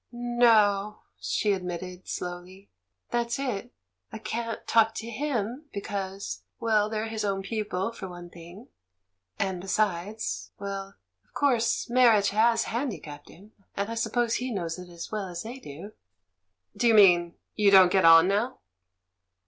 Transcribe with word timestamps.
"No," 0.11 1.01
she 1.19 1.53
admitted, 1.53 2.07
slowly, 2.07 2.71
"that's 3.11 3.37
it. 3.37 3.71
I 4.11 4.17
can't 4.17 4.65
talk 4.65 4.95
to 4.95 5.07
him 5.07 5.69
because— 5.71 6.41
well, 6.59 6.89
they're 6.89 7.07
his 7.07 7.23
own 7.23 7.43
peo 7.43 7.63
ple, 7.65 7.91
for 7.91 8.09
one 8.09 8.31
thing; 8.31 8.69
and, 9.37 9.61
besides— 9.61 10.49
well, 10.59 10.95
of 11.23 11.33
course 11.35 11.87
marriage 11.87 12.29
has 12.29 12.63
handicapped 12.63 13.29
him, 13.29 13.51
and 13.77 13.91
I 13.91 13.93
suppose 13.93 14.37
he 14.37 14.49
knows 14.51 14.79
it 14.79 14.89
as 14.89 15.11
well 15.11 15.27
as 15.27 15.43
they 15.43 15.59
do." 15.59 15.91
"Do 16.75 16.87
you 16.87 16.95
mean—?... 16.95 17.35
You 17.55 17.69
don't 17.69 17.91
get 17.91 18.03
on 18.03 18.27
now?" 18.27 18.57